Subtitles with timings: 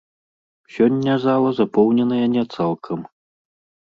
[0.77, 2.99] Сёння зала запоўненая не цалкам.